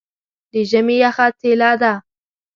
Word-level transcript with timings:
د 0.51 0.53
ژمي 0.69 0.95
یخه 1.03 1.25
څیله 1.39 1.71
ده. 1.81 1.93